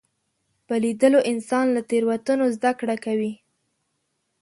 [0.67, 3.33] په لیدلو انسان له تېروتنو زده کړه کوي